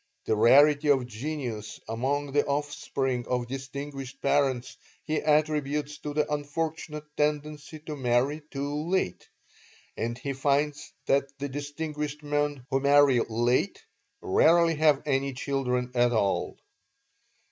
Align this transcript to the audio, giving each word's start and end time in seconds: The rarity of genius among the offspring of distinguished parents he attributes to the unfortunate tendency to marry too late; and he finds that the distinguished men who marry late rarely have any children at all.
The 0.25 0.35
rarity 0.35 0.87
of 0.87 1.05
genius 1.05 1.79
among 1.87 2.31
the 2.31 2.43
offspring 2.47 3.27
of 3.27 3.45
distinguished 3.47 4.19
parents 4.19 4.75
he 5.05 5.17
attributes 5.21 5.99
to 5.99 6.15
the 6.15 6.27
unfortunate 6.33 7.03
tendency 7.15 7.77
to 7.81 7.95
marry 7.95 8.41
too 8.49 8.89
late; 8.89 9.29
and 9.95 10.17
he 10.17 10.33
finds 10.33 10.91
that 11.05 11.27
the 11.37 11.49
distinguished 11.49 12.23
men 12.23 12.65
who 12.71 12.79
marry 12.79 13.19
late 13.29 13.79
rarely 14.21 14.73
have 14.73 15.03
any 15.05 15.33
children 15.33 15.91
at 15.93 16.13
all. 16.13 16.57